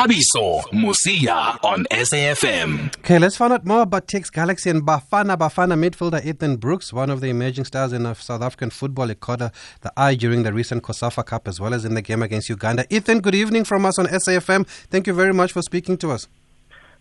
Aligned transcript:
Thabiso 0.00 0.62
Mosia 0.72 1.62
on 1.62 1.84
SAFM. 1.90 2.96
Okay, 3.00 3.18
let's 3.18 3.36
find 3.36 3.52
out 3.52 3.66
more 3.66 3.82
about 3.82 4.08
TS 4.08 4.30
Galaxy 4.30 4.70
and 4.70 4.80
Bafana 4.82 5.36
Bafana 5.36 5.76
midfielder 5.78 6.24
Ethan 6.24 6.56
Brooks, 6.56 6.90
one 6.90 7.10
of 7.10 7.20
the 7.20 7.28
emerging 7.28 7.66
stars 7.66 7.92
in 7.92 8.14
South 8.14 8.40
African 8.40 8.70
football. 8.70 9.08
He 9.08 9.14
caught 9.14 9.42
uh, 9.42 9.50
the 9.82 9.92
eye 9.98 10.14
during 10.14 10.42
the 10.42 10.54
recent 10.54 10.82
COSAFA 10.84 11.26
Cup 11.26 11.46
as 11.46 11.60
well 11.60 11.74
as 11.74 11.84
in 11.84 11.92
the 11.92 12.00
game 12.00 12.22
against 12.22 12.48
Uganda. 12.48 12.86
Ethan, 12.88 13.20
good 13.20 13.34
evening 13.34 13.64
from 13.64 13.84
us 13.84 13.98
on 13.98 14.06
SAFM. 14.06 14.66
Thank 14.88 15.06
you 15.06 15.12
very 15.12 15.34
much 15.34 15.52
for 15.52 15.60
speaking 15.60 15.98
to 15.98 16.12
us. 16.12 16.28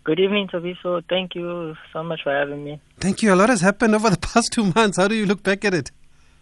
Good 0.04 0.20
evening, 0.20 0.50
Thabiso. 0.50 1.02
Thank 1.08 1.36
you 1.36 1.78
so 1.94 2.04
much 2.04 2.20
for 2.22 2.34
having 2.34 2.66
me. 2.66 2.82
Thank 3.00 3.24
you. 3.24 3.34
A 3.34 3.38
lot 3.38 3.48
has 3.48 3.62
happened 3.62 3.96
over 3.96 4.10
the 4.10 4.18
past 4.34 4.52
two 4.52 4.74
months. 4.76 4.98
How 4.98 5.08
do 5.08 5.16
you 5.16 5.26
look 5.26 5.42
back 5.42 5.64
at 5.64 5.74
it? 5.74 5.90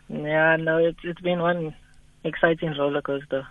Yeah, 0.10 0.56
no, 0.56 0.78
it's 0.78 1.02
it's 1.04 1.22
been 1.22 1.40
one 1.40 1.76
exciting 2.24 2.74
roller 2.80 3.04
coaster. 3.04 3.46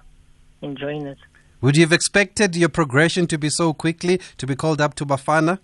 Enjoying 0.61 1.07
it. 1.07 1.19
Would 1.61 1.77
you 1.77 1.83
have 1.83 1.93
expected 1.93 2.55
your 2.55 2.69
progression 2.69 3.27
to 3.29 3.39
be 3.39 3.49
so 3.49 3.73
quickly 3.73 4.21
to 4.37 4.47
be 4.47 4.55
called 4.55 4.81
up 4.81 4.95
to 4.97 5.07
Bafana? 5.07 5.59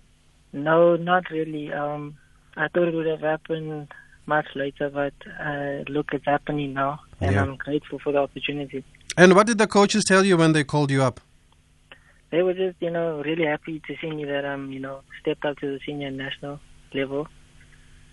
No, 0.51 0.95
not 0.95 1.29
really. 1.29 1.71
Um, 1.71 2.17
I 2.55 2.67
thought 2.67 2.87
it 2.87 2.93
would 2.93 3.07
have 3.07 3.21
happened 3.21 3.87
much 4.25 4.45
later, 4.55 4.89
but 4.89 5.13
uh, 5.39 5.83
look, 5.91 6.07
it's 6.13 6.25
happening 6.25 6.73
now, 6.73 6.99
and 7.19 7.33
Yeah. 7.33 7.41
I'm 7.43 7.55
grateful 7.57 7.99
for 7.99 8.11
the 8.11 8.19
opportunity. 8.19 8.83
And 9.17 9.35
what 9.35 9.47
did 9.47 9.57
the 9.57 9.67
coaches 9.67 10.03
tell 10.05 10.23
you 10.25 10.37
when 10.37 10.53
they 10.53 10.63
called 10.63 10.89
you 10.91 11.03
up? 11.03 11.19
They 12.31 12.41
were 12.41 12.53
just, 12.53 12.77
you 12.79 12.89
know, 12.89 13.21
really 13.23 13.45
happy 13.45 13.79
to 13.87 13.95
see 14.01 14.09
me 14.09 14.25
that 14.25 14.43
I'm, 14.45 14.71
you 14.71 14.79
know, 14.79 15.01
stepped 15.21 15.45
up 15.45 15.57
to 15.59 15.67
the 15.73 15.79
senior 15.85 16.09
national 16.09 16.59
level, 16.93 17.27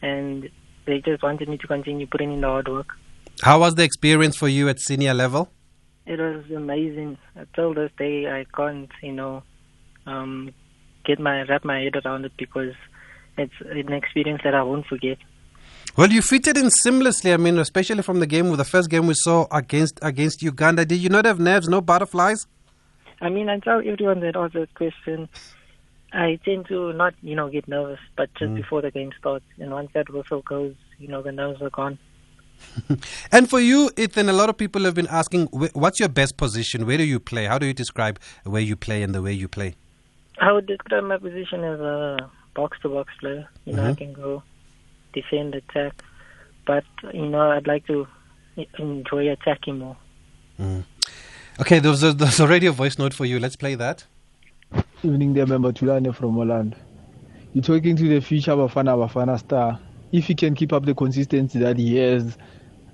and 0.02 0.51
they 0.87 1.01
just 1.01 1.23
wanted 1.23 1.49
me 1.49 1.57
to 1.59 1.66
continue 1.66 2.07
putting 2.07 2.33
in 2.33 2.41
the 2.43 2.47
hard 2.47 2.69
work. 2.69 2.88
How 3.43 3.60
was 3.60 3.74
the 3.77 3.85
experience 3.85 4.37
for 4.37 4.49
you 4.49 4.69
at 4.69 4.79
senior 4.80 5.15
level? 5.15 5.51
It 6.11 6.19
was 6.19 6.43
amazing. 6.51 7.19
Till 7.55 7.73
this 7.73 7.93
day, 7.97 8.27
I 8.27 8.45
can't, 8.57 8.91
you 9.01 9.13
know, 9.13 9.45
um, 10.07 10.53
get 11.05 11.21
my 11.21 11.43
wrap 11.43 11.65
my 11.65 11.79
head 11.83 11.95
around 12.05 12.25
it 12.25 12.33
because 12.37 12.75
it's 13.39 13.55
an 13.61 13.93
experience 13.93 14.41
that 14.43 14.52
I 14.52 14.65
won't 14.65 14.87
forget. 14.87 15.19
Well, 15.97 16.11
you 16.11 16.21
fitted 16.21 16.57
in 16.57 16.67
seamlessly. 16.67 17.33
I 17.33 17.37
mean, 17.37 17.59
especially 17.59 18.02
from 18.02 18.19
the 18.19 18.27
game, 18.27 18.49
with 18.49 18.59
the 18.59 18.65
first 18.65 18.91
game 18.91 19.07
we 19.07 19.15
saw 19.15 19.47
against 19.52 20.01
against 20.02 20.43
Uganda. 20.43 20.85
Did 20.85 20.97
you 20.97 21.11
not 21.11 21.27
have 21.27 21.39
nerves, 21.39 21.69
no 21.69 21.80
butterflies? 21.80 22.45
I 23.21 23.29
mean, 23.29 23.49
I 23.49 23.61
tell 23.61 23.79
everyone 23.79 24.19
that 24.19 24.35
asks 24.35 24.55
that 24.55 24.74
question, 24.74 25.29
I 26.13 26.41
tend 26.45 26.67
to 26.71 26.93
not, 26.93 27.15
you 27.23 27.37
know, 27.37 27.49
get 27.49 27.69
nervous, 27.69 28.01
but 28.17 28.35
just 28.35 28.52
before 28.57 28.83
the 28.83 28.91
game 28.91 29.13
starts, 29.17 29.45
and 29.61 29.71
once 29.71 29.91
that 29.95 30.11
whistle 30.13 30.43
goes, 30.43 30.74
you 30.99 31.07
know, 31.07 31.23
the 31.23 31.30
nerves 31.30 31.63
are 31.63 31.71
gone. 31.71 32.01
And 33.33 33.49
for 33.49 33.61
you, 33.61 33.91
Ethan, 33.97 34.29
a 34.29 34.33
lot 34.33 34.49
of 34.49 34.57
people 34.57 34.85
have 34.85 34.95
been 34.95 35.07
asking, 35.09 35.47
what's 35.47 36.01
your 36.01 36.09
best 36.09 36.37
position? 36.37 36.87
Where 36.87 36.99
do 36.99 37.05
you 37.05 37.21
play? 37.21 37.47
How 37.47 37.59
do 37.59 37.67
you 37.67 37.75
describe 37.75 38.19
where 38.45 38.63
you 38.63 38.77
play 38.77 39.02
and 39.02 39.15
the 39.15 39.23
way 39.23 39.33
you 39.33 39.49
play? 39.49 39.75
I 40.41 40.52
would 40.52 40.67
describe 40.67 41.05
my 41.05 41.19
position 41.19 41.65
as 41.65 41.80
a 41.80 42.30
box-to-box 42.55 43.13
player. 43.21 43.49
You 43.65 43.75
know, 43.75 43.85
I 43.87 43.91
Mhm. 43.93 43.99
can 43.99 44.13
go 44.13 44.43
defend, 45.13 45.55
attack, 45.55 46.02
but 46.67 46.85
you 47.13 47.27
know, 47.27 47.51
I'd 47.51 47.67
like 47.67 47.87
to 47.87 48.07
enjoy 48.79 49.30
attacking 49.30 49.79
more. 49.79 49.97
Okay, 51.61 51.79
there's, 51.79 52.02
a, 52.02 52.13
there's 52.21 52.41
already 52.41 52.67
a 52.67 52.73
voice 52.73 52.99
note 52.99 53.15
for 53.15 53.24
you. 53.24 53.39
Let's 53.39 53.57
play 53.57 53.74
that. 53.74 54.05
Evening 55.02 55.35
there, 55.35 55.47
member 55.47 55.73
Tulani 55.73 56.15
from 56.15 56.35
Holland. 56.35 56.77
You're 57.52 57.65
talking 57.65 57.97
to 57.97 58.09
the 58.09 58.21
future 58.21 58.52
Bafana 58.52 58.97
Bafana 58.97 59.39
star. 59.39 59.80
If 60.13 60.27
he 60.27 60.35
can 60.35 60.55
keep 60.55 60.73
up 60.73 60.85
the 60.87 60.95
consistency 60.95 61.59
that 61.61 61.79
he 61.79 61.97
has, 61.97 62.37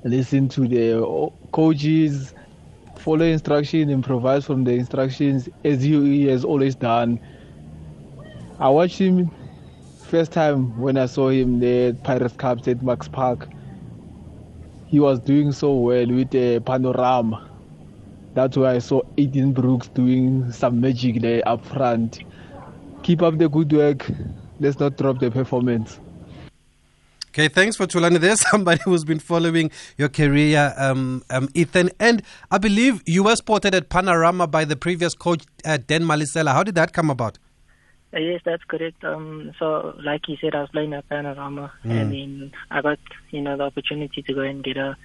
listen 0.05 0.49
to 0.51 0.69
the 0.69 1.31
coaches, 1.53 2.35
follow 2.99 3.25
instructions, 3.25 3.91
improvise 3.91 4.45
from 4.45 4.65
the 4.65 4.73
instructions 4.73 5.49
as 5.65 5.83
he, 5.83 6.27
has 6.27 6.45
always 6.45 6.75
done. 6.75 7.19
I 8.59 8.69
watched 8.69 8.99
him 8.99 9.31
first 10.03 10.33
time 10.33 10.79
when 10.79 10.99
I 10.99 11.07
saw 11.07 11.31
him 11.31 11.59
there 11.59 11.91
at 11.91 12.03
Pirates 12.05 12.37
Cup 12.37 12.67
at 12.69 12.83
Max 12.83 13.09
Park. 13.09 13.49
He 14.87 15.01
was 15.01 15.19
doing 15.19 15.53
so 15.53 15.75
well 15.75 16.07
with 16.07 16.31
the 16.31 16.61
panorama. 16.61 17.49
That's 18.35 18.57
why 18.57 18.75
I 18.75 18.79
saw 18.79 19.01
Aiden 19.17 19.55
Brooks 19.55 19.89
doing 19.89 20.53
some 20.53 20.81
magic 20.81 21.23
there 21.23 21.47
up 21.49 21.65
front. 21.65 22.21
Keep 23.03 23.23
up 23.23 23.39
the 23.39 23.49
good 23.49 23.73
work. 23.73 24.11
Let's 24.61 24.79
not 24.79 24.97
drop 24.99 25.19
the 25.19 25.31
performance. 25.31 25.99
Okay, 27.37 27.49
thanks 27.49 27.77
for 27.77 27.87
Tulani. 27.87 28.19
There's 28.19 28.41
somebody 28.51 28.81
who's 28.83 29.05
been 29.05 29.19
following 29.19 29.71
your 29.99 30.09
career, 30.09 30.73
um, 30.79 31.23
um, 31.29 31.51
Ethan. 31.53 31.91
And 32.01 32.23
I 32.51 32.57
believe 32.57 33.03
you 33.05 33.25
were 33.25 33.37
spotted 33.37 33.75
at 33.75 33.91
Panorama 33.91 34.47
by 34.47 34.65
the 34.65 34.75
previous 34.75 35.13
coach, 35.13 35.45
uh, 35.63 35.77
Dan 35.87 36.05
Malesela. 36.05 36.53
How 36.53 36.63
did 36.63 36.77
that 36.77 36.95
come 36.95 37.11
about? 37.11 37.39
Uh, 38.15 38.21
Yes, 38.21 38.41
that's 38.43 38.65
correct. 38.65 39.05
Um, 39.05 39.53
so, 39.59 39.95
like 40.03 40.23
he 40.27 40.39
said, 40.41 40.55
I 40.55 40.63
was 40.63 40.71
playing 40.71 40.95
at 40.95 41.07
Panorama, 41.11 41.71
and 41.83 42.11
then 42.11 42.53
I 42.71 42.81
got, 42.81 42.99
you 43.29 43.43
know, 43.43 43.55
the 43.55 43.65
opportunity 43.65 44.23
to 44.23 44.33
go 44.33 44.41
and 44.41 44.65
get 44.65 44.79
a 44.79 44.97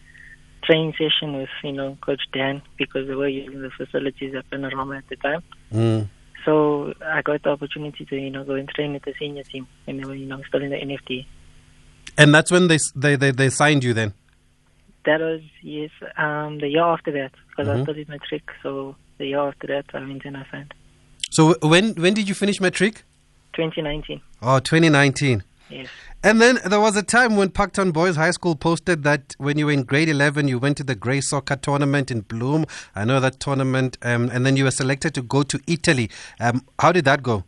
training 0.64 0.94
session 0.94 1.36
with, 1.36 1.50
you 1.66 1.74
know, 1.74 1.98
Coach 2.00 2.22
Dan 2.32 2.62
because 2.78 3.10
they 3.10 3.16
were 3.16 3.28
using 3.28 3.62
the 3.62 3.72
facilities 3.72 4.36
at 4.36 4.50
Panorama 4.50 4.96
at 4.96 5.10
the 5.10 5.18
time. 5.18 5.44
Mm. 5.74 6.08
So 6.46 6.94
I 7.06 7.24
got 7.24 7.44
the 7.44 7.50
opportunity 7.50 8.06
to, 8.06 8.16
you 8.16 8.30
know, 8.30 8.46
go 8.46 8.54
and 8.54 8.70
train 8.70 8.94
with 8.94 9.04
the 9.04 9.14
senior 9.20 9.44
team, 9.44 9.68
and 9.86 10.00
they 10.00 10.06
were, 10.06 10.16
you 10.16 10.28
know, 10.28 10.42
still 10.48 10.64
in 10.64 10.70
the 10.70 10.78
NFT. 10.78 11.26
And 12.18 12.34
that's 12.34 12.52
when 12.52 12.68
they, 12.68 12.78
they, 12.96 13.16
they, 13.16 13.32
they 13.32 13.50
signed 13.50 13.84
you 13.84 13.94
then? 13.94 14.14
That 15.06 15.20
was 15.20 15.42
yes, 15.64 15.90
um, 16.18 16.60
the 16.60 16.68
year 16.68 16.84
after 16.84 17.12
that 17.12 17.32
because 17.50 17.68
Mhm. 17.68 17.80
I 17.80 17.84
studied 17.84 18.10
matric. 18.10 18.44
So 18.62 18.96
the 19.18 19.28
year 19.28 19.40
after 19.40 19.68
that, 19.68 19.86
I 19.94 20.00
went 20.02 20.24
and 20.26 20.38
I 20.38 20.46
signed. 20.52 20.74
So 21.32 21.56
when, 21.62 21.96
when 21.96 22.14
did 22.14 22.28
you 22.30 22.36
finish 22.36 22.60
matric? 22.62 23.04
2019. 23.54 24.22
Oh, 24.42 24.60
2019. 24.60 25.44
Yes. 25.70 25.88
And 26.24 26.42
then 26.42 26.60
there 26.66 26.80
was 26.80 26.96
a 26.98 27.02
time 27.04 27.36
when 27.38 27.50
Parktown 27.50 27.94
Boys 27.94 28.16
High 28.18 28.32
School 28.32 28.56
posted 28.56 29.04
that 29.04 29.36
when 29.38 29.58
you 29.58 29.66
were 29.68 29.72
in 29.72 29.84
grade 29.84 30.10
11, 30.10 30.48
you 30.50 30.60
went 30.60 30.78
to 30.78 30.84
the 30.84 30.96
Grey 30.96 31.22
Soccer 31.22 31.56
tournament 31.56 32.12
in 32.12 32.24
Bloem. 32.24 32.70
I 32.94 33.06
know 33.06 33.20
that 33.22 33.40
tournament. 33.40 33.98
Um, 34.04 34.30
and 34.32 34.46
then 34.46 34.58
you 34.58 34.66
were 34.66 34.72
selected 34.72 35.14
to 35.16 35.22
go 35.22 35.44
to 35.44 35.60
Italy. 35.68 36.10
Um, 36.40 36.66
how 36.80 36.92
did 36.92 37.06
that 37.06 37.24
go? 37.24 37.46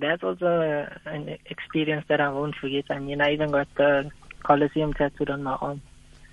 That's 0.00 0.22
was 0.22 0.40
uh, 0.42 0.88
an 1.06 1.36
experience 1.46 2.04
that 2.08 2.20
I 2.20 2.30
won't 2.30 2.54
forget. 2.56 2.84
I 2.90 2.98
mean, 2.98 3.20
I 3.20 3.32
even 3.32 3.50
got 3.50 3.68
the 3.76 4.10
Colosseum 4.42 4.92
tattooed 4.94 5.30
on 5.30 5.42
my 5.42 5.52
arm. 5.54 5.82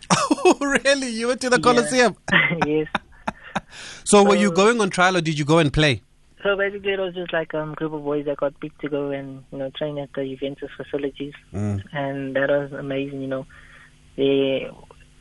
Oh, 0.50 0.58
really? 0.62 1.10
You 1.10 1.28
went 1.28 1.42
to 1.42 1.50
the 1.50 1.60
Colosseum? 1.60 2.16
yes. 2.66 2.88
So 4.06 4.24
were 4.24 4.36
you 4.36 4.52
going 4.52 4.80
on 4.80 4.90
trial 4.90 5.18
or 5.18 5.22
did 5.22 5.38
you 5.38 5.46
go 5.46 5.58
and 5.58 5.72
play? 5.74 6.02
So 6.44 6.56
basically, 6.56 6.94
it 6.94 7.00
was 7.00 7.14
just 7.16 7.34
like 7.34 7.54
a 7.54 7.60
um, 7.62 7.74
group 7.74 7.92
of 7.94 8.04
boys 8.04 8.26
that 8.26 8.38
got 8.38 8.58
picked 8.60 8.80
to 8.82 8.90
go 8.90 9.10
and 9.10 9.44
you 9.52 9.58
know 9.58 9.70
train 9.72 9.98
at 9.98 10.10
the 10.14 10.24
Juventus 10.24 10.70
facilities, 10.78 11.34
Mm. 11.54 11.84
and 11.92 12.36
that 12.36 12.50
was 12.50 12.72
amazing. 12.74 13.22
You 13.22 13.28
know, 13.28 13.46
the 14.16 14.70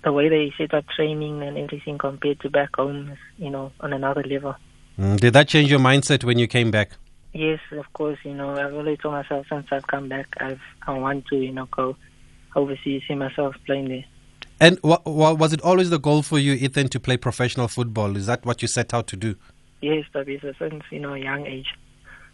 the 0.05 0.13
way 0.13 0.29
they 0.29 0.53
set 0.59 0.75
up 0.75 0.85
training 0.95 1.43
and 1.43 1.57
everything 1.59 1.99
compared 1.99 2.39
to 2.41 2.51
back 2.51 2.77
home 2.77 3.11
is 3.11 3.19
you 3.39 3.51
know 3.51 3.73
on 3.81 3.93
another 3.93 4.23
level. 4.23 4.55
Mm, 4.99 5.19
Did 5.19 5.33
that 5.33 5.49
change 5.49 5.71
your 5.71 5.81
mindset 5.81 6.23
when 6.23 6.39
you 6.39 6.47
came 6.47 6.71
back? 6.71 6.91
Yes, 7.37 7.61
of 7.73 7.93
course. 7.93 8.19
You 8.25 8.35
know, 8.35 8.57
I've 8.57 8.73
always 8.75 8.99
told 8.99 9.13
myself 9.15 9.47
since 9.51 9.67
I've 9.71 9.87
come 9.87 10.09
back, 10.09 10.27
I've 10.41 10.61
I 10.87 10.93
want 10.99 11.27
to 11.27 11.37
you 11.37 11.53
know 11.53 11.67
go 11.67 11.97
overseas, 12.55 13.03
see 13.07 13.15
myself 13.15 13.55
playing 13.67 13.89
there. 13.89 14.05
And 14.59 14.79
wa- 14.83 15.03
wa- 15.05 15.35
was 15.35 15.53
it 15.53 15.61
always 15.61 15.91
the 15.91 15.99
goal 15.99 16.23
for 16.23 16.39
you, 16.39 16.55
Ethan, 16.55 16.89
to 16.89 16.99
play 16.99 17.19
professional 17.19 17.69
football? 17.69 18.17
Is 18.17 18.25
that 18.25 18.47
what 18.47 18.63
you 18.63 18.69
set 18.69 18.95
out 18.95 19.07
to 19.09 19.17
do? 19.17 19.37
Yes, 19.83 20.07
Thabiso, 20.15 20.57
since 20.59 20.83
you 20.91 20.99
know 20.99 21.13
a 21.13 21.19
young 21.19 21.47
age, 21.47 21.67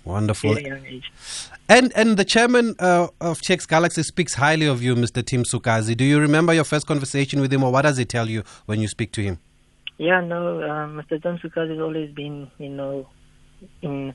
Wonderful. 0.04 0.54
very 0.54 0.66
young 0.66 0.86
age. 0.86 1.10
And 1.68 1.92
and 1.96 2.16
the 2.16 2.24
chairman 2.24 2.76
uh, 2.78 3.08
of 3.20 3.40
TS 3.40 3.66
Galaxy 3.66 4.04
speaks 4.04 4.34
highly 4.34 4.66
of 4.66 4.82
you, 4.84 4.94
Mr. 4.94 5.26
Tim 5.26 5.42
Sukazi. 5.42 5.96
Do 5.96 6.04
you 6.04 6.20
remember 6.20 6.54
your 6.54 6.64
first 6.64 6.86
conversation 6.86 7.40
with 7.40 7.52
him, 7.52 7.64
or 7.64 7.72
what 7.72 7.82
does 7.82 7.96
he 7.96 8.04
tell 8.04 8.28
you 8.30 8.44
when 8.66 8.80
you 8.80 8.86
speak 8.86 9.10
to 9.12 9.22
him? 9.22 9.40
Yeah, 9.98 10.20
no, 10.20 10.62
um, 10.70 11.02
Mr. 11.02 11.20
Tim 11.20 11.38
Sukazi 11.38 11.70
has 11.70 11.80
always 11.80 12.12
been, 12.14 12.48
you 12.58 12.68
know, 12.68 13.08
in 13.82 14.14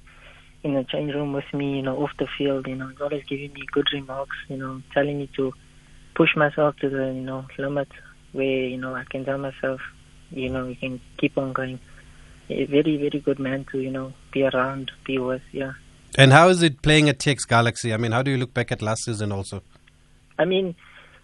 in 0.64 0.74
the 0.74 0.84
change 0.84 1.14
room 1.14 1.34
with 1.34 1.52
me, 1.54 1.78
you 1.78 1.82
know, 1.82 1.98
off 1.98 2.12
the 2.18 2.28
field, 2.38 2.68
you 2.68 2.76
know, 2.76 2.88
he's 2.88 3.02
always 3.02 3.24
giving 3.26 3.54
me 3.54 3.62
good 3.72 3.88
remarks, 3.94 4.36
you 4.48 4.58
know, 4.58 4.82
telling 4.94 5.20
me 5.20 5.30
to 5.36 5.54
push 6.16 6.36
myself 6.36 6.76
to 6.78 6.90
the, 6.90 7.14
you 7.14 7.22
know, 7.22 7.46
limit 7.58 7.88
where, 8.34 8.46
you 8.46 8.78
know, 8.78 8.96
I 8.96 9.04
can 9.04 9.24
tell 9.24 9.38
myself, 9.38 9.82
you 10.32 10.50
know, 10.50 10.66
we 10.66 10.76
can 10.76 11.00
keep 11.18 11.38
on 11.38 11.54
going. 11.54 11.80
A 12.50 12.66
very, 12.66 12.98
very 12.98 13.20
good 13.20 13.40
man 13.40 13.66
to, 13.72 13.80
you 13.80 13.92
know, 13.92 14.14
be 14.32 14.44
around, 14.44 14.92
be 15.06 15.20
with, 15.20 15.42
yeah. 15.52 15.74
And 16.18 16.32
how 16.32 16.48
is 16.50 16.64
it 16.64 16.82
playing 16.82 17.10
at 17.10 17.20
TS 17.20 17.46
Galaxy? 17.46 17.94
I 17.94 17.98
mean, 17.98 18.12
how 18.14 18.22
do 18.22 18.32
you 18.32 18.38
look 18.38 18.54
back 18.54 18.72
at 18.72 18.82
last 18.82 19.04
season 19.04 19.32
also? 19.32 19.62
I 20.40 20.46
mean, 20.46 20.76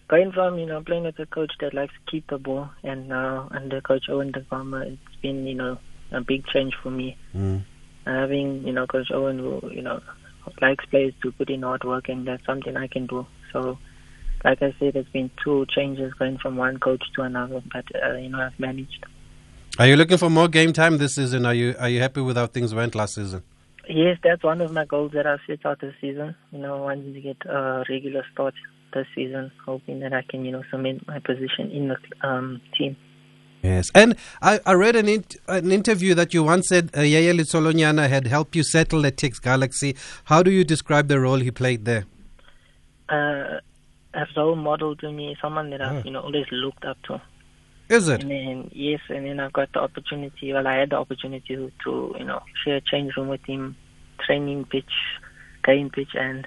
going 0.08 0.32
from, 0.32 0.58
you 0.58 0.66
know, 0.66 0.82
playing 0.82 1.04
with 1.04 1.18
a 1.18 1.26
coach 1.26 1.52
that 1.60 1.72
likes 1.72 1.94
to 1.94 2.10
keep 2.10 2.26
the 2.28 2.38
ball 2.38 2.70
and 2.82 3.08
now 3.08 3.48
under 3.50 3.80
Coach 3.80 4.04
Owen 4.08 4.32
Da 4.32 4.40
Gama, 4.50 4.80
it's 4.80 5.16
been, 5.22 5.46
you 5.46 5.54
know, 5.54 5.78
a 6.12 6.20
big 6.20 6.46
change 6.46 6.74
for 6.82 6.90
me. 6.90 7.16
Mm. 7.34 7.62
Having 8.04 8.66
you 8.66 8.72
know 8.72 8.86
Coach 8.86 9.10
Owen 9.12 9.38
who 9.38 9.60
you 9.70 9.82
know 9.82 10.00
likes 10.60 10.84
players 10.86 11.14
to 11.22 11.32
put 11.32 11.50
in 11.50 11.62
hard 11.62 11.84
work 11.84 12.08
and 12.08 12.26
that's 12.26 12.44
something 12.44 12.76
I 12.76 12.86
can 12.86 13.06
do. 13.06 13.26
So 13.52 13.78
like 14.44 14.60
I 14.62 14.74
said, 14.78 14.94
there's 14.94 15.08
been 15.08 15.30
two 15.42 15.64
changes 15.74 16.12
going 16.14 16.38
from 16.38 16.56
one 16.56 16.78
coach 16.78 17.02
to 17.16 17.22
another, 17.22 17.62
but 17.72 17.84
uh, 18.02 18.16
you 18.16 18.28
know 18.28 18.40
I've 18.40 18.58
managed. 18.58 19.06
Are 19.78 19.86
you 19.86 19.96
looking 19.96 20.18
for 20.18 20.30
more 20.30 20.48
game 20.48 20.72
time 20.72 20.98
this 20.98 21.16
season? 21.16 21.46
Are 21.46 21.54
you 21.54 21.74
are 21.78 21.88
you 21.88 22.00
happy 22.00 22.20
with 22.20 22.36
how 22.36 22.46
things 22.46 22.74
went 22.74 22.94
last 22.94 23.14
season? 23.14 23.42
Yes, 23.88 24.18
that's 24.22 24.42
one 24.42 24.60
of 24.60 24.72
my 24.72 24.84
goals 24.84 25.12
that 25.12 25.26
I've 25.26 25.40
set 25.46 25.66
out 25.66 25.80
this 25.80 25.94
season. 26.00 26.34
You 26.52 26.58
know, 26.58 26.82
wanting 26.82 27.12
to 27.12 27.20
get 27.20 27.36
a 27.46 27.84
regular 27.88 28.24
start 28.32 28.54
this 28.94 29.06
season, 29.14 29.50
hoping 29.66 30.00
that 30.00 30.12
I 30.12 30.22
can, 30.22 30.44
you 30.44 30.52
know, 30.52 30.62
cement 30.70 31.06
my 31.06 31.18
position 31.18 31.70
in 31.70 31.88
the 31.88 32.26
um, 32.26 32.60
team. 32.78 32.96
Yes, 33.64 33.90
and 33.94 34.14
I, 34.42 34.60
I 34.66 34.74
read 34.74 34.94
an, 34.94 35.08
in, 35.08 35.24
an 35.48 35.72
interview 35.72 36.14
that 36.14 36.34
you 36.34 36.44
once 36.44 36.68
said 36.68 36.90
uh, 36.94 36.98
Yeye 37.00 37.32
Letsholonyane 37.32 38.06
had 38.10 38.26
helped 38.26 38.54
you 38.54 38.62
settle 38.62 39.06
at 39.06 39.16
TS 39.16 39.38
Galaxy. 39.38 39.96
How 40.24 40.42
do 40.42 40.50
you 40.50 40.64
describe 40.64 41.08
the 41.08 41.18
role 41.18 41.38
he 41.38 41.50
played 41.50 41.86
there? 41.86 42.04
Uh, 43.08 43.60
a 44.12 44.26
role 44.36 44.54
model 44.54 44.94
to 44.96 45.10
me, 45.10 45.34
someone 45.40 45.70
that 45.70 45.80
I've, 45.80 45.96
Ah. 45.96 46.02
you 46.04 46.10
know, 46.10 46.20
always 46.20 46.44
looked 46.52 46.84
up 46.84 46.98
to. 47.04 47.22
Is 47.88 48.06
it? 48.08 48.22
And 48.22 48.30
then 48.30 48.70
yes, 48.72 49.00
and 49.08 49.24
then 49.26 49.40
I 49.40 49.48
got 49.50 49.72
the 49.72 49.80
opportunity. 49.80 50.52
Well, 50.52 50.66
I 50.66 50.76
had 50.80 50.90
the 50.90 50.96
opportunity 50.96 51.54
to, 51.56 51.70
to 51.84 52.14
you 52.18 52.24
know 52.24 52.42
share 52.64 52.76
a 52.76 52.80
change 52.82 53.16
room 53.16 53.28
with 53.28 53.44
him, 53.46 53.76
training 54.26 54.64
pitch, 54.66 54.92
game 55.64 55.88
pitch, 55.90 56.14
and 56.14 56.46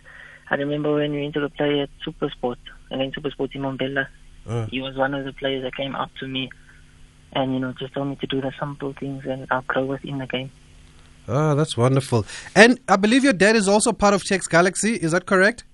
I 0.50 0.56
remember 0.56 0.94
when 0.96 1.12
we 1.14 1.22
went 1.22 1.34
to 1.36 1.50
play 1.50 1.82
at 1.82 1.90
Supersport 2.06 2.58
against 2.92 3.18
Supersport 3.20 3.54
in 3.56 3.62
Mbombela. 3.64 4.08
Uh. 4.48 4.66
He 4.68 4.82
was 4.82 4.96
one 4.96 5.14
of 5.14 5.26
the 5.26 5.34
players 5.34 5.64
that 5.64 5.76
came 5.76 5.96
up 5.96 6.10
to 6.22 6.28
me, 6.28 6.50
and 7.34 7.54
you 7.54 7.60
know 7.60 7.74
just 7.74 7.94
told 7.94 8.08
me 8.08 8.16
to 8.18 8.28
do 8.28 8.42
the 8.42 8.52
simple 8.60 8.94
things, 8.94 9.26
and 9.26 9.48
I'll 9.52 9.62
grow 9.62 9.86
within 9.86 10.18
the 10.20 10.28
game. 10.28 10.52
Oh, 11.28 11.56
that's 11.56 11.76
wonderful. 11.76 12.26
And 12.56 12.80
I 12.88 12.96
believe 12.96 13.24
your 13.24 13.34
dad 13.34 13.56
is 13.56 13.68
also 13.68 13.92
part 13.92 14.14
of 14.14 14.24
TS 14.24 14.48
Galaxy. 14.48 14.96
Is 14.96 15.12
that 15.12 15.26
correct? 15.26 15.66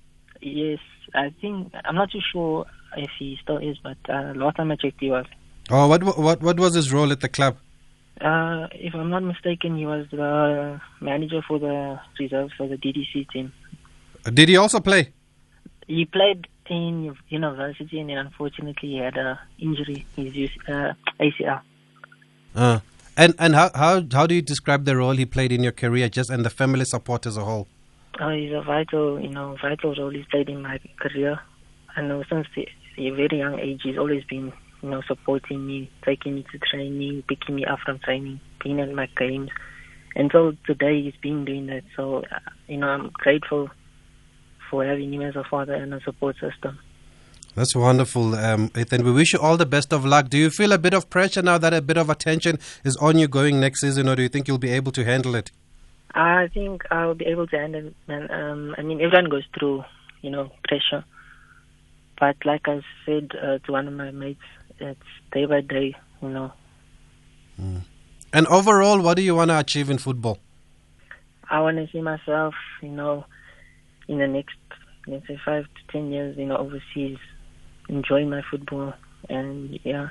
Yes, 0.42 0.80
I 1.14 1.32
think 1.42 1.72
I'm 1.86 1.96
not 1.96 2.12
too 2.12 2.22
sure 2.32 2.66
if 2.98 3.10
he 3.20 3.38
still 3.42 3.58
is, 3.58 3.78
but 3.78 3.98
uh, 4.10 4.34
last 4.36 4.58
time 4.58 4.72
I 4.72 4.76
checked, 4.76 5.00
he 5.00 5.10
was. 5.10 5.26
Oh, 5.70 5.88
what 5.88 6.04
what 6.18 6.42
what 6.42 6.60
was 6.60 6.74
his 6.74 6.92
role 6.92 7.12
at 7.12 7.22
the 7.22 7.30
club? 7.30 7.58
Uh, 8.20 8.68
if 8.74 8.94
I'm 8.94 9.10
not 9.10 9.24
mistaken, 9.24 9.78
he 9.78 9.86
was 9.86 10.06
the 10.12 10.80
manager 11.02 11.42
for 11.48 11.60
the 11.60 12.00
reserves 12.20 12.54
for 12.58 12.68
the 12.68 12.78
DDC 12.78 13.30
team. 13.32 13.52
Did 14.32 14.50
he 14.50 14.58
also 14.58 14.80
play? 14.80 15.14
He 15.88 16.06
played 16.06 16.48
in 16.70 17.16
university, 17.30 18.00
and 18.00 18.10
then 18.10 18.18
unfortunately 18.18 18.90
he 18.90 18.98
had 18.98 19.18
a 19.18 19.40
injury. 19.60 20.06
In 20.18 20.32
his 20.32 20.50
uh, 20.68 20.94
ACL. 21.20 21.62
Uh, 22.56 22.80
and 23.18 23.36
and 23.40 23.56
how, 23.56 23.70
how 23.76 24.02
how 24.12 24.28
do 24.28 24.36
you 24.36 24.42
describe 24.42 24.86
the 24.86 24.96
role 24.96 25.14
he 25.14 25.26
played 25.26 25.52
in 25.52 25.64
your 25.64 25.72
career, 25.72 26.10
just 26.10 26.30
and 26.30 26.46
the 26.46 26.50
family 26.50 26.86
support 26.86 27.26
as 27.26 27.38
a 27.38 27.44
whole? 27.44 27.68
Uh, 28.20 28.30
he's 28.30 28.52
a 28.54 28.62
vital, 28.62 29.20
you 29.20 29.30
know, 29.30 29.58
vital 29.62 29.96
role 29.96 30.12
he's 30.12 30.26
played 30.28 30.50
in 30.50 30.62
my 30.62 30.80
career. 31.00 31.40
I 31.96 32.02
know 32.02 32.24
since 32.30 32.48
the, 32.56 32.68
a 32.98 33.10
very 33.12 33.40
young 33.40 33.60
age, 33.60 33.82
he's 33.84 33.98
always 33.98 34.24
been, 34.26 34.54
you 34.82 34.90
know, 34.90 35.02
supporting 35.08 35.66
me, 35.66 35.90
taking 36.06 36.36
me 36.36 36.46
to 36.52 36.60
training, 36.60 37.24
picking 37.28 37.56
me 37.56 37.66
up 37.66 37.80
from 37.80 38.00
training, 38.00 38.40
being 38.64 38.80
at 38.80 38.92
my 38.92 39.08
games. 39.18 39.50
And 40.16 40.26
Until 40.26 40.54
today, 40.66 41.02
he's 41.02 41.16
been 41.22 41.44
doing 41.44 41.68
that. 41.68 41.84
So, 41.96 42.20
uh, 42.20 42.40
you 42.68 42.78
know, 42.78 42.88
I'm 42.88 43.10
grateful 43.14 43.70
for 44.74 44.84
having 44.84 45.14
him 45.14 45.22
as 45.22 45.36
a 45.36 45.44
father 45.44 45.76
and 45.76 45.94
a 45.94 46.02
support 46.02 46.36
system. 46.40 46.80
That's 47.54 47.76
wonderful, 47.76 48.34
um, 48.34 48.72
Ethan. 48.76 49.04
We 49.06 49.12
wish 49.12 49.34
you 49.34 49.40
all 49.40 49.56
the 49.56 49.68
best 49.68 49.94
of 49.94 50.04
luck. 50.04 50.30
Do 50.30 50.40
you 50.40 50.50
feel 50.50 50.72
a 50.72 50.80
bit 50.80 50.96
of 50.96 51.12
pressure 51.12 51.44
now 51.44 51.60
that 51.60 51.76
a 51.76 51.82
bit 51.90 51.98
of 51.98 52.10
attention 52.10 52.58
is 52.84 52.98
on 52.98 53.20
you 53.20 53.28
going 53.28 53.60
next 53.60 53.82
season, 53.82 54.10
or 54.10 54.16
do 54.16 54.24
you 54.24 54.30
think 54.30 54.48
you'll 54.48 54.58
be 54.58 54.72
able 54.72 54.92
to 54.94 55.06
handle 55.06 55.36
it? 55.36 55.52
I 56.16 56.48
think 56.48 56.86
I'll 56.90 57.14
be 57.14 57.26
able 57.26 57.46
to 57.46 57.56
handle 57.56 57.86
it. 57.90 57.96
And, 58.08 58.32
um, 58.32 58.76
I 58.80 58.82
mean, 58.82 59.00
everyone 59.00 59.30
goes 59.30 59.44
through, 59.54 59.84
you 60.24 60.32
know, 60.32 60.52
pressure. 60.68 61.06
But 62.20 62.38
like 62.44 62.68
I 62.68 62.82
said 63.06 63.30
uh, 63.40 63.60
to 63.60 63.72
one 63.72 63.88
of 63.88 63.94
my 63.94 64.10
mates, 64.10 64.42
it's 64.80 65.00
day 65.32 65.46
by 65.46 65.62
day, 65.62 65.96
you 66.24 66.30
know. 66.30 66.52
And 68.34 68.48
overall, 68.48 69.00
what 69.02 69.18
do 69.18 69.22
you 69.22 69.36
want 69.36 69.52
to 69.52 69.60
achieve 69.60 69.92
in 69.92 70.00
football? 70.00 70.40
I 71.48 71.60
want 71.60 71.78
to 71.78 71.88
see 71.92 72.02
myself, 72.02 72.56
you 72.82 72.90
know, 72.90 73.26
in 74.08 74.20
the 74.20 74.28
next, 74.28 74.56
let's 75.08 75.28
say, 75.28 75.40
five 75.46 75.64
to 75.66 75.92
ten 75.92 76.12
years, 76.12 76.38
you 76.38 76.46
know, 76.46 76.58
overseas, 76.58 77.18
enjoying 77.90 78.30
my 78.30 78.42
football. 78.50 78.94
And 79.30 79.80
yeah, 79.84 80.10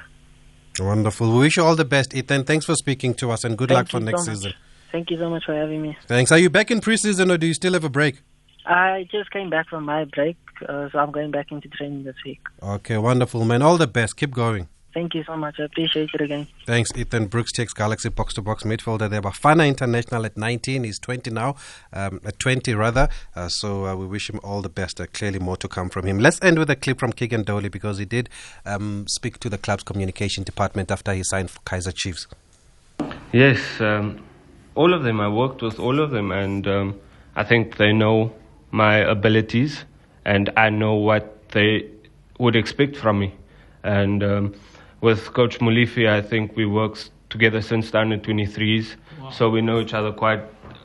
Wonderful. 0.78 1.30
We 1.32 1.38
wish 1.40 1.56
you 1.58 1.64
all 1.64 1.76
the 1.76 1.84
best, 1.84 2.14
Ethan. 2.14 2.44
Thanks 2.44 2.64
for 2.64 2.74
speaking 2.74 3.14
to 3.14 3.30
us, 3.30 3.44
and 3.44 3.58
good 3.58 3.68
Thank 3.68 3.76
luck 3.76 3.88
for 3.90 3.98
you 3.98 4.06
so 4.06 4.10
next 4.10 4.24
season. 4.24 4.54
thank 4.90 5.10
you 5.10 5.18
so 5.18 5.28
much 5.28 5.44
for 5.44 5.54
having 5.54 5.82
me. 5.82 5.96
Thanks. 6.06 6.32
Are 6.32 6.38
you 6.38 6.48
back 6.48 6.70
in 6.70 6.80
preseason, 6.80 7.30
or 7.30 7.36
do 7.36 7.46
you 7.46 7.54
still 7.54 7.74
have 7.74 7.84
a 7.84 7.90
break? 7.90 8.22
I 8.64 9.06
just 9.10 9.30
came 9.32 9.50
back 9.50 9.68
from 9.68 9.84
my 9.84 10.04
break, 10.04 10.36
uh, 10.68 10.88
so 10.90 10.98
I'm 10.98 11.10
going 11.10 11.30
back 11.30 11.50
into 11.50 11.68
training 11.68 12.04
this 12.04 12.14
week. 12.24 12.40
Okay, 12.62 12.96
wonderful, 12.96 13.44
man. 13.44 13.60
All 13.60 13.76
the 13.76 13.86
best. 13.86 14.16
Keep 14.16 14.32
going. 14.32 14.68
Thank 14.94 15.14
you 15.14 15.24
so 15.24 15.36
much. 15.36 15.58
I 15.58 15.64
appreciate 15.64 16.10
it 16.12 16.20
again. 16.20 16.46
Thanks, 16.66 16.90
Ethan 16.94 17.26
Brooks 17.26 17.52
TS 17.52 17.72
Galaxy 17.72 18.10
box 18.10 18.34
to 18.34 18.42
box 18.42 18.62
midfielder 18.62 19.08
there. 19.08 19.22
Bafana 19.22 19.66
International 19.66 20.26
at 20.26 20.36
19. 20.36 20.84
He's 20.84 20.98
20 20.98 21.30
now, 21.30 21.56
um, 21.92 22.20
at 22.24 22.38
20 22.38 22.74
rather. 22.74 23.08
Uh, 23.34 23.48
so 23.48 23.86
uh, 23.86 23.96
we 23.96 24.06
wish 24.06 24.28
him 24.28 24.38
all 24.44 24.60
the 24.60 24.68
best. 24.68 25.00
Uh, 25.00 25.06
clearly, 25.06 25.38
more 25.38 25.56
to 25.56 25.68
come 25.68 25.88
from 25.88 26.06
him. 26.06 26.18
Let's 26.18 26.42
end 26.42 26.58
with 26.58 26.68
a 26.68 26.76
clip 26.76 26.98
from 26.98 27.12
Keagan 27.12 27.44
Dolly 27.44 27.70
because 27.70 27.98
he 27.98 28.04
did 28.04 28.28
um, 28.66 29.06
speak 29.08 29.38
to 29.40 29.48
the 29.48 29.58
club's 29.58 29.82
communication 29.82 30.44
department 30.44 30.90
after 30.90 31.14
he 31.14 31.22
signed 31.22 31.50
for 31.50 31.60
Kaizer 31.60 31.94
Chiefs. 31.94 32.26
Yes, 33.32 33.80
um, 33.80 34.22
all 34.74 34.92
of 34.92 35.04
them. 35.04 35.20
I 35.20 35.28
worked 35.28 35.62
with 35.62 35.78
all 35.78 36.00
of 36.00 36.10
them, 36.10 36.30
and 36.32 36.66
um, 36.66 37.00
I 37.34 37.44
think 37.44 37.78
they 37.78 37.92
know 37.92 38.32
my 38.70 38.96
abilities, 38.96 39.84
and 40.26 40.50
I 40.56 40.68
know 40.68 40.94
what 40.94 41.50
they 41.50 41.88
would 42.38 42.56
expect 42.56 42.96
from 42.96 43.20
me. 43.20 43.34
And 43.82 44.22
um, 44.22 44.54
with 45.02 45.34
Coach 45.34 45.58
Molefi, 45.58 46.08
I 46.08 46.22
think 46.22 46.56
we 46.56 46.64
worked 46.64 47.10
together 47.28 47.60
since 47.60 47.90
the 47.90 47.98
under 47.98 48.16
23s, 48.16 48.94
so 49.32 49.50
we 49.50 49.60
know 49.60 49.80
each 49.80 49.94
other 49.94 50.12
quite 50.12 50.42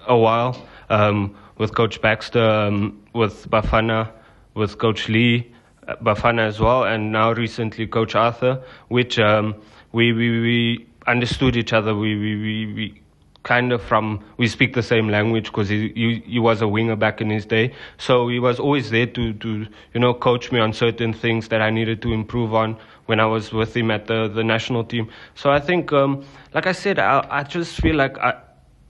a 0.08 0.18
while. 0.18 0.68
Um, 0.90 1.36
with 1.58 1.76
Coach 1.76 2.02
Baxter, 2.02 2.44
um, 2.44 3.02
with 3.14 3.50
Bafana, 3.50 4.12
with 4.56 4.78
Coach 4.80 5.08
Lee, 5.08 5.52
uh, 5.88 5.96
Bafana 5.98 6.48
as 6.48 6.60
well, 6.60 6.84
and 6.84 7.12
now 7.12 7.32
recently 7.32 7.88
Coach 7.88 8.16
Arthur, 8.16 8.62
which 8.90 9.20
um, 9.20 9.56
we, 9.92 10.14
we 10.14 10.42
we 10.42 10.88
understood 11.06 11.56
each 11.56 11.74
other. 11.74 11.96
We 11.96 12.16
we 12.16 12.36
we, 12.36 12.74
we 12.74 13.02
kind 13.44 13.72
of 13.72 13.82
from 13.82 14.24
we 14.38 14.48
speak 14.48 14.74
the 14.74 14.84
same 14.84 15.08
language 15.10 15.46
because 15.46 15.70
he, 15.70 15.92
he 15.96 16.24
he 16.26 16.40
was 16.40 16.62
a 16.62 16.68
winger 16.68 16.96
back 16.96 17.22
in 17.22 17.30
his 17.30 17.46
day, 17.46 17.74
so 17.98 18.28
he 18.28 18.40
was 18.40 18.60
always 18.60 18.90
there 18.90 19.06
to 19.08 19.34
to 19.34 19.68
you 19.94 20.00
know 20.00 20.14
coach 20.14 20.52
me 20.52 20.60
on 20.60 20.74
certain 20.74 21.14
things 21.14 21.48
that 21.50 21.62
I 21.62 21.70
needed 21.70 22.02
to 22.02 22.14
improve 22.14 22.54
on 22.54 22.78
when 23.06 23.20
I 23.20 23.26
was 23.26 23.52
with 23.54 23.76
him 23.76 23.92
at 23.92 24.08
the 24.08 24.28
the 24.28 24.44
national 24.44 24.84
team. 24.84 25.10
So 25.36 25.52
I 25.52 25.60
think, 25.60 25.94
um, 25.94 26.24
like 26.54 26.68
I 26.68 26.74
said, 26.74 27.00
I 27.00 27.26
I 27.30 27.44
just 27.44 27.80
feel 27.82 27.96
like 27.96 28.18
I 28.18 28.36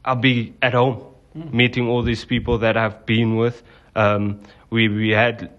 I'll 0.06 0.16
be 0.16 0.54
at 0.62 0.74
home 0.74 1.04
meeting 1.52 1.88
all 1.88 2.02
these 2.02 2.26
people 2.26 2.58
that 2.60 2.78
I've 2.78 3.06
been 3.06 3.36
with. 3.36 3.64
Um, 3.96 4.40
we 4.70 4.88
we 4.88 5.10
had 5.12 5.52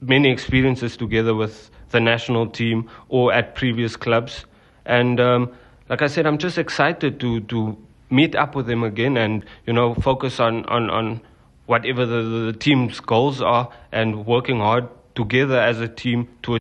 many 0.00 0.30
experiences 0.30 0.96
together 0.96 1.34
with 1.34 1.70
the 1.90 2.00
national 2.00 2.46
team 2.48 2.88
or 3.08 3.32
at 3.32 3.54
previous 3.54 3.96
clubs. 3.96 4.44
And 4.84 5.20
um, 5.20 5.52
like 5.88 6.02
I 6.02 6.06
said, 6.06 6.26
I'm 6.26 6.38
just 6.38 6.58
excited 6.58 7.20
to 7.20 7.40
to 7.40 7.76
meet 8.10 8.34
up 8.34 8.54
with 8.54 8.66
them 8.66 8.82
again 8.82 9.16
and 9.16 9.44
you 9.66 9.72
know 9.72 9.94
focus 9.94 10.40
on 10.40 10.64
on 10.66 10.90
on 10.90 11.20
whatever 11.66 12.06
the, 12.06 12.22
the, 12.22 12.52
team's 12.52 12.98
goals 13.00 13.42
are 13.42 13.68
and 13.92 14.24
working 14.24 14.58
hard 14.58 14.88
together 15.14 15.60
as 15.60 15.80
a 15.80 15.88
team 15.88 16.26
to 16.42 16.58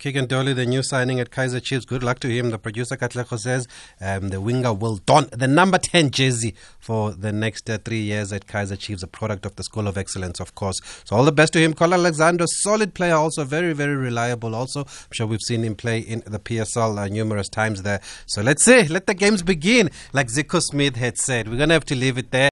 Keagan 0.00 0.28
Dolly, 0.28 0.54
the 0.54 0.64
new 0.64 0.82
signing 0.82 1.20
at 1.20 1.30
Kaizer 1.30 1.62
Chiefs. 1.62 1.84
Good 1.84 2.02
luck 2.02 2.20
to 2.20 2.28
him. 2.28 2.48
The 2.48 2.58
producer 2.58 2.96
Katlego 2.96 3.38
says 3.38 3.68
um, 4.00 4.30
the 4.30 4.40
winger 4.40 4.72
will 4.72 4.96
don 4.96 5.28
the 5.30 5.46
number 5.46 5.76
10 5.76 6.10
jersey 6.10 6.54
for 6.78 7.12
the 7.12 7.32
next 7.32 7.68
uh, 7.68 7.76
three 7.84 8.00
years 8.00 8.32
at 8.32 8.46
Kaizer 8.46 8.78
Chiefs, 8.78 9.02
a 9.02 9.06
product 9.06 9.44
of 9.44 9.56
the 9.56 9.62
School 9.62 9.86
of 9.86 9.98
Excellence, 9.98 10.40
of 10.40 10.54
course. 10.54 10.80
So 11.04 11.16
all 11.16 11.24
the 11.26 11.32
best 11.32 11.52
to 11.52 11.58
him. 11.58 11.74
Colin 11.74 12.00
Alexander, 12.00 12.46
solid 12.46 12.94
player, 12.94 13.14
also 13.14 13.44
very, 13.44 13.74
very 13.74 13.94
reliable. 13.94 14.54
Also, 14.54 14.84
I'm 14.84 15.12
sure 15.12 15.26
we've 15.26 15.42
seen 15.42 15.62
him 15.62 15.74
play 15.74 15.98
in 15.98 16.22
the 16.24 16.38
PSL 16.38 16.96
uh, 16.96 17.06
numerous 17.08 17.50
times 17.50 17.82
there. 17.82 18.00
So 18.24 18.40
let's 18.40 18.64
see, 18.64 18.88
let 18.88 19.06
the 19.06 19.12
games 19.12 19.42
begin. 19.42 19.90
Like 20.14 20.28
Zico 20.28 20.62
Smith 20.62 20.96
had 20.96 21.18
said, 21.18 21.46
we're 21.46 21.58
going 21.58 21.68
to 21.68 21.74
have 21.74 21.84
to 21.84 21.94
leave 21.94 22.16
it 22.16 22.30
there. 22.30 22.48